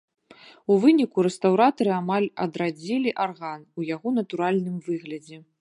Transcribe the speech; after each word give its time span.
У 0.71 0.77
выніку 0.85 1.25
рэстаўратары 1.27 1.91
амаль 1.99 2.27
адрадзілі 2.47 3.15
арган 3.29 3.61
у 3.81 3.89
яго 3.95 4.19
натуральным 4.21 4.77
выглядзе. 4.91 5.37